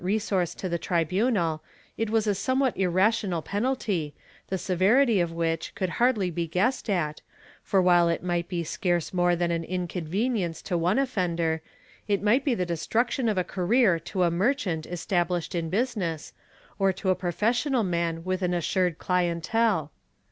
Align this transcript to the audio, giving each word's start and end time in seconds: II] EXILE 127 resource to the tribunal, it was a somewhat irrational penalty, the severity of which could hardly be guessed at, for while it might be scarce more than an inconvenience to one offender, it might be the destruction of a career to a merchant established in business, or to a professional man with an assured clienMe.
II] 0.03 0.15
EXILE 0.15 0.35
127 0.37 0.39
resource 0.39 0.55
to 0.59 0.69
the 0.69 0.79
tribunal, 0.83 1.63
it 1.95 2.09
was 2.09 2.25
a 2.25 2.33
somewhat 2.33 2.75
irrational 2.75 3.43
penalty, 3.43 4.15
the 4.47 4.57
severity 4.57 5.19
of 5.19 5.31
which 5.31 5.75
could 5.75 5.89
hardly 5.89 6.31
be 6.31 6.47
guessed 6.47 6.89
at, 6.89 7.21
for 7.61 7.79
while 7.83 8.09
it 8.09 8.23
might 8.23 8.47
be 8.47 8.63
scarce 8.63 9.13
more 9.13 9.35
than 9.35 9.51
an 9.51 9.63
inconvenience 9.63 10.63
to 10.63 10.75
one 10.75 10.97
offender, 10.97 11.61
it 12.07 12.23
might 12.23 12.43
be 12.43 12.55
the 12.55 12.65
destruction 12.65 13.29
of 13.29 13.37
a 13.37 13.43
career 13.43 13.99
to 13.99 14.23
a 14.23 14.31
merchant 14.31 14.87
established 14.87 15.53
in 15.53 15.69
business, 15.69 16.33
or 16.79 16.91
to 16.91 17.11
a 17.11 17.15
professional 17.15 17.83
man 17.83 18.23
with 18.23 18.41
an 18.41 18.55
assured 18.55 18.97
clienMe. 18.97 19.91